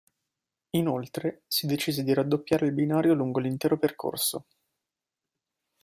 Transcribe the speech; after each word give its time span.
Inoltre 0.71 1.43
si 1.45 1.67
decise 1.67 2.01
di 2.01 2.11
raddoppiare 2.15 2.65
il 2.65 2.71
binario 2.73 3.13
lungo 3.13 3.37
l'intero 3.39 3.77
percorso. 3.77 4.47